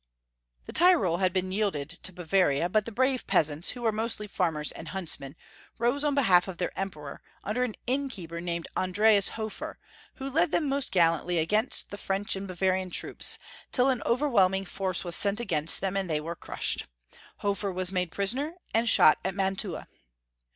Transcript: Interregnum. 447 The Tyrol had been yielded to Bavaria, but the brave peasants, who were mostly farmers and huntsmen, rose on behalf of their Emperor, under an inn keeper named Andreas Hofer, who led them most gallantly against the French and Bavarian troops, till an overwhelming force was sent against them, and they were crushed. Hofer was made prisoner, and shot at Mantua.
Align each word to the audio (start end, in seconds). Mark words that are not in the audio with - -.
Interregnum. 0.67 1.11
447 1.19 1.21
The 1.21 1.21
Tyrol 1.21 1.21
had 1.21 1.31
been 1.31 1.51
yielded 1.51 1.89
to 2.03 2.11
Bavaria, 2.11 2.69
but 2.69 2.85
the 2.85 2.91
brave 2.91 3.27
peasants, 3.27 3.69
who 3.69 3.83
were 3.83 3.91
mostly 3.91 4.25
farmers 4.25 4.71
and 4.71 4.87
huntsmen, 4.87 5.35
rose 5.77 6.03
on 6.03 6.15
behalf 6.15 6.47
of 6.47 6.57
their 6.57 6.75
Emperor, 6.75 7.21
under 7.43 7.63
an 7.63 7.75
inn 7.85 8.09
keeper 8.09 8.41
named 8.41 8.67
Andreas 8.75 9.29
Hofer, 9.37 9.77
who 10.15 10.27
led 10.27 10.49
them 10.49 10.67
most 10.67 10.91
gallantly 10.91 11.37
against 11.37 11.91
the 11.91 11.99
French 11.99 12.35
and 12.35 12.47
Bavarian 12.47 12.89
troops, 12.89 13.37
till 13.71 13.89
an 13.89 14.01
overwhelming 14.03 14.65
force 14.65 15.03
was 15.03 15.15
sent 15.15 15.39
against 15.39 15.81
them, 15.81 15.95
and 15.95 16.09
they 16.09 16.19
were 16.19 16.35
crushed. 16.35 16.85
Hofer 17.37 17.71
was 17.71 17.91
made 17.91 18.09
prisoner, 18.09 18.53
and 18.73 18.89
shot 18.89 19.19
at 19.23 19.35
Mantua. 19.35 19.87